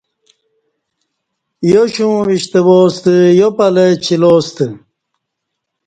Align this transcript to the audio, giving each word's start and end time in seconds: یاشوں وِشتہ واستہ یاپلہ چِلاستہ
یاشوں 1.69 2.15
وِشتہ 2.27 2.59
واستہ 2.67 3.13
یاپلہ 3.39 3.85
چِلاستہ 4.03 4.65